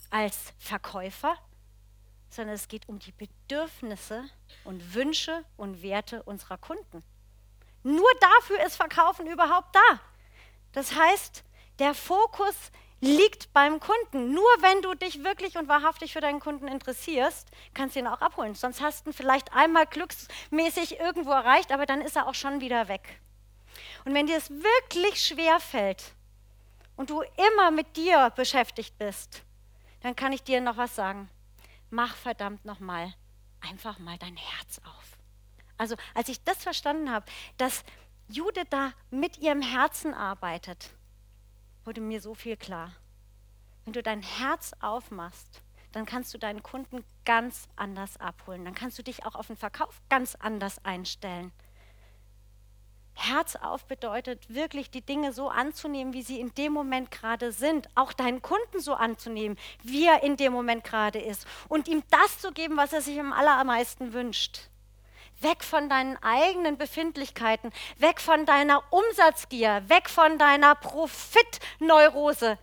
als 0.10 0.54
Verkäufer, 0.58 1.36
sondern 2.30 2.56
es 2.56 2.70
geht 2.70 2.88
um 2.88 3.00
die 3.00 3.12
Bedürfnisse 3.12 4.24
und 4.64 4.94
Wünsche 4.94 5.44
und 5.58 5.82
Werte 5.82 6.24
unserer 6.24 6.58
Kunden. 6.58 7.04
Nur 7.84 8.10
dafür 8.22 8.66
ist 8.66 8.78
Verkaufen 8.78 9.28
überhaupt 9.28 9.76
da. 9.76 10.00
Das 10.72 10.96
heißt, 10.96 11.44
der 11.80 11.94
Fokus 11.94 12.72
liegt 13.00 13.54
beim 13.54 13.80
Kunden. 13.80 14.34
Nur 14.34 14.50
wenn 14.60 14.82
du 14.82 14.94
dich 14.96 15.24
wirklich 15.24 15.58
und 15.58 15.68
wahrhaftig 15.68 16.14
für 16.14 16.22
deinen 16.22 16.40
Kunden 16.40 16.68
interessierst, 16.68 17.50
kannst 17.74 17.96
du 17.96 18.00
ihn 18.00 18.08
auch 18.08 18.22
abholen. 18.22 18.56
Sonst 18.56 18.82
hast 18.82 19.06
du 19.06 19.10
ihn 19.10 19.14
vielleicht 19.14 19.54
einmal 19.54 19.86
glücksmäßig 19.86 21.00
irgendwo 21.00 21.32
erreicht, 21.32 21.72
aber 21.72 21.86
dann 21.86 22.02
ist 22.02 22.16
er 22.16 22.28
auch 22.28 22.36
schon 22.36 22.62
wieder 22.62 22.88
weg. 22.88 23.22
Und 24.06 24.14
wenn 24.14 24.28
dir 24.28 24.38
es 24.38 24.50
wirklich 24.50 25.22
schwer 25.22 25.60
fällt 25.60 26.14
und 26.96 27.10
du 27.10 27.22
immer 27.52 27.72
mit 27.72 27.96
dir 27.98 28.32
beschäftigt 28.36 28.98
bist, 28.98 29.44
dann 30.02 30.16
kann 30.16 30.32
ich 30.32 30.44
dir 30.44 30.62
noch 30.62 30.78
was 30.78 30.96
sagen. 30.96 31.30
Mach 31.90 32.16
verdammt 32.16 32.66
nochmal 32.66 33.14
einfach 33.62 34.00
mal 34.00 34.18
dein 34.18 34.38
Herz 34.38 34.80
auf. 34.80 35.18
Also 35.78 35.96
als 36.16 36.30
ich 36.30 36.44
das 36.44 36.64
verstanden 36.64 37.12
habe, 37.12 37.26
dass 37.58 37.84
Jude 38.30 38.66
da 38.70 38.94
mit 39.10 39.38
ihrem 39.38 39.62
Herzen 39.62 40.14
arbeitet, 40.14 40.90
wurde 41.88 42.02
mir 42.02 42.22
so 42.22 42.36
viel 42.36 42.58
klar. 42.58 42.92
Wenn 43.86 43.94
du 43.94 44.04
dein 44.04 44.22
Herz 44.22 44.74
aufmachst, 44.82 45.64
dann 45.94 46.06
kannst 46.06 46.34
du 46.34 46.38
deinen 46.38 46.62
Kunden 46.62 47.04
ganz 47.26 47.70
anders 47.78 48.18
abholen. 48.18 48.66
Dann 48.66 48.76
kannst 48.76 49.00
du 49.00 49.04
dich 49.04 49.26
auch 49.26 49.36
auf 49.36 49.48
den 49.48 49.56
Verkauf 49.56 50.02
ganz 50.10 50.36
anders 50.36 50.84
einstellen. 50.84 51.54
Herz 53.14 53.56
auf 53.56 53.86
bedeutet 53.86 54.54
wirklich, 54.54 54.92
die 54.92 55.02
Dinge 55.02 55.32
so 55.34 55.50
anzunehmen, 55.50 56.14
wie 56.14 56.22
sie 56.22 56.40
in 56.40 56.54
dem 56.54 56.74
Moment 56.74 57.10
gerade 57.10 57.52
sind. 57.52 57.88
Auch 57.96 58.14
deinen 58.14 58.42
Kunden 58.42 58.80
so 58.80 58.94
anzunehmen, 58.94 59.58
wie 59.82 60.06
er 60.06 60.22
in 60.22 60.36
dem 60.36 60.54
Moment 60.54 60.84
gerade 60.84 61.20
ist. 61.20 61.48
Und 61.68 61.88
ihm 61.88 62.04
das 62.12 62.40
zu 62.40 62.52
geben, 62.52 62.78
was 62.78 62.94
er 62.94 63.02
sich 63.02 63.20
am 63.20 63.34
allermeisten 63.34 64.14
wünscht. 64.14 64.70
Weg 65.40 65.64
von 65.64 65.88
deinen 65.90 66.18
eigenen 66.24 66.78
Befindlichkeiten, 66.78 67.72
weg 67.98 68.20
von 68.20 68.46
deiner 68.46 68.82
Umsatzgier, 68.92 69.84
weg 69.88 70.10
von 70.10 70.38
deiner 70.40 70.74
Profitneurose, 70.76 72.58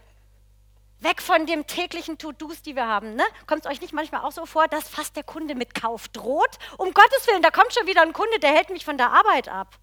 weg 0.98 1.22
von 1.22 1.46
dem 1.46 1.66
täglichen 1.66 2.18
To-Dos, 2.18 2.62
die 2.62 2.74
wir 2.74 2.86
haben. 2.86 3.14
Ne? 3.14 3.24
Kommt 3.46 3.64
es 3.64 3.70
euch 3.70 3.80
nicht 3.80 3.92
manchmal 3.92 4.22
auch 4.22 4.32
so 4.32 4.44
vor, 4.44 4.66
dass 4.66 4.88
fast 4.88 5.14
der 5.14 5.22
Kunde 5.22 5.54
mit 5.54 5.74
Kauf 5.74 6.08
droht? 6.08 6.58
Um 6.78 6.92
Gottes 6.92 7.26
Willen, 7.28 7.42
da 7.42 7.50
kommt 7.50 7.72
schon 7.72 7.86
wieder 7.86 8.02
ein 8.02 8.12
Kunde, 8.12 8.40
der 8.40 8.50
hält 8.50 8.70
mich 8.70 8.84
von 8.84 8.98
der 8.98 9.12
Arbeit 9.12 9.48
ab. 9.48 9.78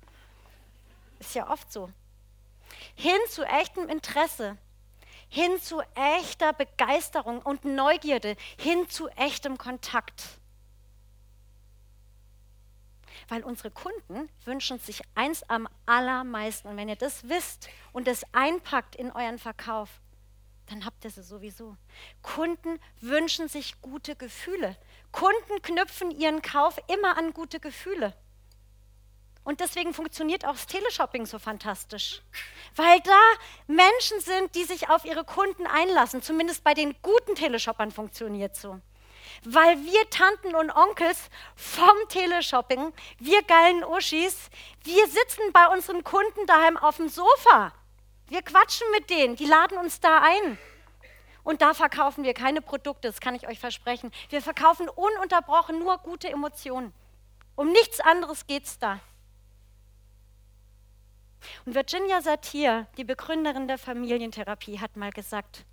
Ist 1.19 1.35
ja 1.35 1.49
oft 1.49 1.71
so. 1.71 1.89
Hin 2.95 3.19
zu 3.29 3.43
echtem 3.43 3.87
Interesse, 3.87 4.57
hin 5.29 5.61
zu 5.61 5.81
echter 5.95 6.51
Begeisterung 6.51 7.41
und 7.41 7.63
Neugierde, 7.63 8.35
hin 8.57 8.89
zu 8.89 9.07
echtem 9.09 9.57
Kontakt. 9.57 10.40
Weil 13.31 13.45
unsere 13.45 13.71
Kunden 13.71 14.27
wünschen 14.43 14.77
sich 14.77 15.03
eins 15.15 15.41
am 15.43 15.69
allermeisten. 15.85 16.67
Und 16.67 16.75
wenn 16.75 16.89
ihr 16.89 16.97
das 16.97 17.29
wisst 17.29 17.69
und 17.93 18.09
es 18.09 18.25
einpackt 18.33 18.93
in 18.93 19.09
euren 19.09 19.39
Verkauf, 19.39 20.01
dann 20.65 20.83
habt 20.83 21.05
ihr 21.05 21.11
sie 21.11 21.23
sowieso. 21.23 21.77
Kunden 22.21 22.77
wünschen 22.99 23.47
sich 23.47 23.79
gute 23.79 24.17
Gefühle. 24.17 24.75
Kunden 25.13 25.61
knüpfen 25.61 26.11
ihren 26.11 26.41
Kauf 26.41 26.77
immer 26.93 27.17
an 27.17 27.31
gute 27.31 27.61
Gefühle. 27.61 28.13
Und 29.45 29.61
deswegen 29.61 29.93
funktioniert 29.93 30.43
auch 30.43 30.51
das 30.51 30.67
Teleshopping 30.67 31.25
so 31.25 31.39
fantastisch. 31.39 32.21
Weil 32.75 32.99
da 32.99 33.19
Menschen 33.65 34.19
sind, 34.19 34.55
die 34.55 34.65
sich 34.65 34.89
auf 34.89 35.05
ihre 35.05 35.23
Kunden 35.23 35.67
einlassen. 35.67 36.21
Zumindest 36.21 36.65
bei 36.65 36.73
den 36.73 36.93
guten 37.01 37.35
Teleshoppern 37.35 37.91
funktioniert 37.91 38.57
so 38.57 38.81
weil 39.43 39.77
wir 39.83 40.09
Tanten 40.09 40.55
und 40.55 40.71
Onkels 40.71 41.29
vom 41.55 41.95
Teleshopping, 42.09 42.93
wir 43.19 43.43
geilen 43.43 43.83
Uschis, 43.83 44.49
wir 44.83 45.07
sitzen 45.07 45.51
bei 45.53 45.67
unseren 45.67 46.03
Kunden 46.03 46.45
daheim 46.47 46.77
auf 46.77 46.97
dem 46.97 47.09
Sofa. 47.09 47.73
Wir 48.27 48.41
quatschen 48.41 48.87
mit 48.91 49.09
denen, 49.09 49.35
die 49.35 49.45
laden 49.45 49.77
uns 49.77 49.99
da 49.99 50.19
ein. 50.19 50.57
Und 51.43 51.61
da 51.61 51.73
verkaufen 51.73 52.23
wir 52.23 52.33
keine 52.33 52.61
Produkte, 52.61 53.07
das 53.07 53.19
kann 53.19 53.35
ich 53.35 53.47
euch 53.47 53.59
versprechen. 53.59 54.11
Wir 54.29 54.41
verkaufen 54.41 54.87
ununterbrochen 54.89 55.79
nur 55.79 55.97
gute 55.97 56.29
Emotionen. 56.29 56.93
Um 57.55 57.71
nichts 57.71 57.99
anderes 57.99 58.47
geht 58.47 58.65
es 58.65 58.79
da. 58.79 58.99
Und 61.65 61.75
Virginia 61.75 62.21
Satir, 62.21 62.87
die 62.97 63.03
Begründerin 63.03 63.67
der 63.67 63.77
Familientherapie, 63.77 64.79
hat 64.79 64.95
mal 64.95 65.11
gesagt, 65.11 65.65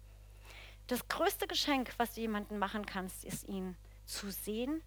das 0.89 1.07
größte 1.07 1.47
Geschenk, 1.47 1.93
was 1.99 2.15
du 2.15 2.23
jemandem 2.23 2.59
machen 2.59 2.85
kannst, 2.85 3.25
ist 3.25 3.47
ihn 3.47 3.77
zu 4.05 4.31
sehen, 4.31 4.83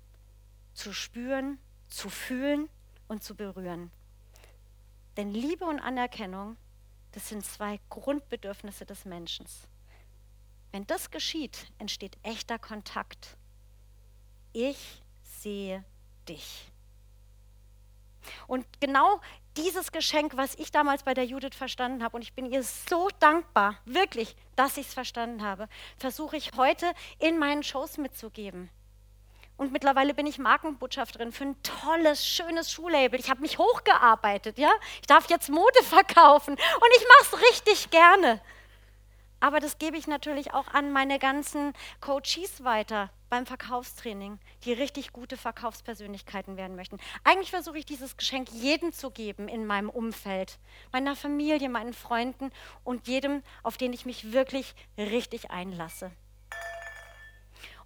zu 0.73 0.93
spüren, 0.93 1.59
zu 1.87 2.09
fühlen 2.09 2.69
und 3.07 3.23
zu 3.23 3.35
berühren. 3.35 3.91
Denn 5.15 5.31
Liebe 5.31 5.65
und 5.65 5.79
Anerkennung, 5.79 6.57
das 7.11 7.29
sind 7.29 7.45
zwei 7.45 7.79
Grundbedürfnisse 7.89 8.85
des 8.85 9.05
Menschen. 9.05 9.45
Wenn 10.71 10.87
das 10.87 11.11
geschieht, 11.11 11.71
entsteht 11.77 12.17
echter 12.23 12.57
Kontakt. 12.57 13.37
Ich 14.53 15.03
sehe 15.21 15.83
dich. 16.27 16.71
Und 18.47 18.65
genau 18.79 19.19
dieses 19.57 19.91
Geschenk, 19.91 20.37
was 20.37 20.55
ich 20.55 20.71
damals 20.71 21.03
bei 21.03 21.13
der 21.13 21.25
Judith 21.25 21.55
verstanden 21.55 22.03
habe, 22.03 22.15
und 22.15 22.21
ich 22.21 22.33
bin 22.33 22.45
ihr 22.45 22.63
so 22.63 23.09
dankbar, 23.19 23.75
wirklich, 23.85 24.35
dass 24.55 24.77
ich 24.77 24.87
es 24.87 24.93
verstanden 24.93 25.43
habe, 25.43 25.67
versuche 25.97 26.37
ich 26.37 26.51
heute 26.55 26.91
in 27.19 27.37
meinen 27.37 27.63
Shows 27.63 27.97
mitzugeben. 27.97 28.69
Und 29.57 29.71
mittlerweile 29.71 30.15
bin 30.15 30.25
ich 30.25 30.39
Markenbotschafterin 30.39 31.31
für 31.31 31.43
ein 31.43 31.55
tolles, 31.61 32.25
schönes 32.25 32.71
Schuhlabel. 32.71 33.19
Ich 33.19 33.29
habe 33.29 33.41
mich 33.41 33.59
hochgearbeitet, 33.59 34.57
ja. 34.57 34.71
Ich 35.01 35.07
darf 35.07 35.29
jetzt 35.29 35.49
Mode 35.49 35.83
verkaufen 35.83 36.53
und 36.53 36.89
ich 36.97 37.05
mache 37.07 37.35
es 37.35 37.41
richtig 37.51 37.91
gerne. 37.91 38.41
Aber 39.41 39.59
das 39.59 39.79
gebe 39.79 39.97
ich 39.97 40.05
natürlich 40.07 40.53
auch 40.53 40.67
an 40.67 40.93
meine 40.93 41.17
ganzen 41.17 41.73
Coaches 41.99 42.63
weiter 42.63 43.09
beim 43.29 43.47
Verkaufstraining, 43.47 44.37
die 44.63 44.71
richtig 44.71 45.11
gute 45.13 45.35
Verkaufspersönlichkeiten 45.35 46.57
werden 46.57 46.75
möchten. 46.75 46.99
Eigentlich 47.23 47.49
versuche 47.49 47.79
ich 47.79 47.85
dieses 47.85 48.17
Geschenk 48.17 48.49
jedem 48.51 48.93
zu 48.93 49.09
geben 49.09 49.47
in 49.47 49.65
meinem 49.65 49.89
Umfeld, 49.89 50.59
meiner 50.91 51.15
Familie, 51.15 51.69
meinen 51.69 51.93
Freunden 51.93 52.51
und 52.83 53.07
jedem, 53.07 53.41
auf 53.63 53.77
den 53.77 53.93
ich 53.93 54.05
mich 54.05 54.31
wirklich 54.31 54.75
richtig 54.95 55.49
einlasse. 55.49 56.11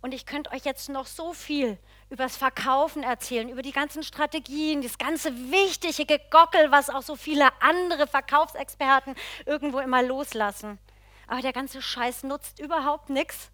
Und 0.01 0.13
ich 0.13 0.25
könnte 0.25 0.51
euch 0.51 0.65
jetzt 0.65 0.89
noch 0.89 1.07
so 1.07 1.33
viel 1.33 1.79
über 2.09 2.25
das 2.25 2.35
Verkaufen 2.35 3.01
erzählen, 3.01 3.47
über 3.47 3.61
die 3.61 3.71
ganzen 3.71 4.03
Strategien, 4.03 4.81
das 4.81 4.97
ganze 4.97 5.33
wichtige 5.33 6.05
Gegockel, 6.05 6.69
was 6.69 6.89
auch 6.89 7.01
so 7.01 7.15
viele 7.15 7.47
andere 7.61 8.07
Verkaufsexperten 8.07 9.15
irgendwo 9.45 9.79
immer 9.79 10.03
loslassen. 10.03 10.79
Aber 11.27 11.41
der 11.41 11.53
ganze 11.53 11.81
Scheiß 11.81 12.23
nutzt 12.23 12.59
überhaupt 12.59 13.09
nichts, 13.09 13.51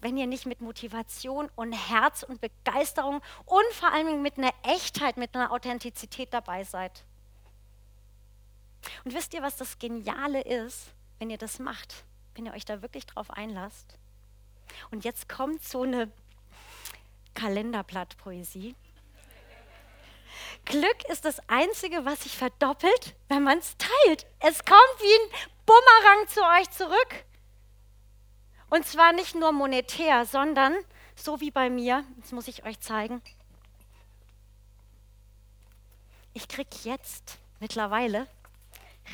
wenn 0.00 0.16
ihr 0.16 0.26
nicht 0.26 0.46
mit 0.46 0.60
Motivation 0.60 1.50
und 1.56 1.72
Herz 1.72 2.22
und 2.22 2.40
Begeisterung 2.40 3.22
und 3.46 3.72
vor 3.72 3.92
allem 3.92 4.22
mit 4.22 4.38
einer 4.38 4.52
Echtheit, 4.62 5.16
mit 5.16 5.34
einer 5.34 5.50
Authentizität 5.50 6.32
dabei 6.32 6.64
seid. 6.64 7.04
Und 9.04 9.14
wisst 9.14 9.32
ihr, 9.34 9.42
was 9.42 9.56
das 9.56 9.78
Geniale 9.78 10.42
ist, 10.42 10.92
wenn 11.18 11.30
ihr 11.30 11.38
das 11.38 11.58
macht, 11.58 12.04
wenn 12.34 12.46
ihr 12.46 12.52
euch 12.52 12.64
da 12.66 12.82
wirklich 12.82 13.06
drauf 13.06 13.30
einlasst? 13.30 13.98
Und 14.90 15.04
jetzt 15.04 15.28
kommt 15.28 15.62
so 15.62 15.82
eine 15.82 16.10
Kalenderblattpoesie. 17.34 18.74
Glück 20.64 21.08
ist 21.08 21.24
das 21.24 21.40
Einzige, 21.48 22.04
was 22.04 22.22
sich 22.22 22.36
verdoppelt, 22.36 23.14
wenn 23.28 23.42
man 23.42 23.58
es 23.58 23.76
teilt. 23.76 24.26
Es 24.40 24.64
kommt 24.64 25.00
wie 25.00 25.38
ein 25.38 25.53
Bumerang 25.66 26.28
zu 26.28 26.40
euch 26.60 26.70
zurück. 26.70 27.24
Und 28.70 28.86
zwar 28.86 29.12
nicht 29.12 29.34
nur 29.34 29.52
monetär, 29.52 30.26
sondern 30.26 30.74
so 31.14 31.40
wie 31.40 31.50
bei 31.50 31.70
mir, 31.70 32.04
das 32.18 32.32
muss 32.32 32.48
ich 32.48 32.64
euch 32.64 32.80
zeigen. 32.80 33.22
Ich 36.32 36.48
kriege 36.48 36.76
jetzt 36.82 37.38
mittlerweile 37.60 38.26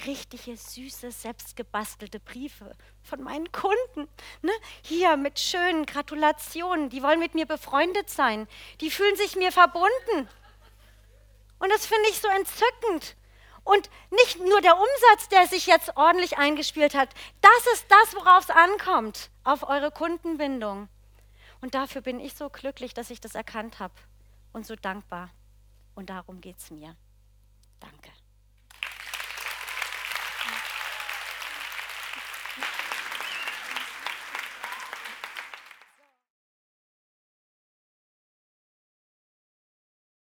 richtige 0.06 0.56
süße, 0.56 1.10
selbstgebastelte 1.10 2.20
Briefe 2.20 2.74
von 3.02 3.22
meinen 3.22 3.50
Kunden. 3.52 4.08
Ne? 4.42 4.52
Hier 4.82 5.16
mit 5.16 5.38
schönen 5.38 5.84
Gratulationen. 5.84 6.88
Die 6.88 7.02
wollen 7.02 7.18
mit 7.18 7.34
mir 7.34 7.46
befreundet 7.46 8.08
sein. 8.08 8.48
Die 8.80 8.90
fühlen 8.90 9.16
sich 9.16 9.36
mir 9.36 9.52
verbunden. 9.52 10.28
Und 11.58 11.70
das 11.70 11.86
finde 11.86 12.08
ich 12.08 12.20
so 12.20 12.28
entzückend. 12.28 13.16
Und 13.64 13.90
nicht 14.10 14.38
nur 14.40 14.60
der 14.60 14.76
Umsatz, 14.76 15.28
der 15.28 15.46
sich 15.46 15.66
jetzt 15.66 15.96
ordentlich 15.96 16.38
eingespielt 16.38 16.94
hat, 16.94 17.10
das 17.40 17.72
ist 17.74 17.86
das, 17.88 18.14
worauf 18.14 18.44
es 18.44 18.50
ankommt, 18.50 19.30
auf 19.44 19.68
eure 19.68 19.90
Kundenbindung. 19.90 20.88
Und 21.60 21.74
dafür 21.74 22.00
bin 22.00 22.20
ich 22.20 22.34
so 22.34 22.48
glücklich, 22.48 22.94
dass 22.94 23.10
ich 23.10 23.20
das 23.20 23.34
erkannt 23.34 23.78
habe 23.78 23.94
und 24.52 24.66
so 24.66 24.76
dankbar. 24.76 25.30
Und 25.94 26.10
darum 26.10 26.40
geht 26.40 26.58
es 26.58 26.70
mir. 26.70 26.96
Danke. 27.80 28.10